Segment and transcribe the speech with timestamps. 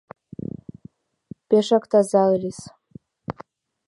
[1.47, 2.59] Пешак таза ыльыс.